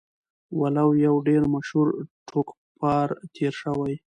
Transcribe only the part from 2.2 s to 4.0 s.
ټوکپار تير شوی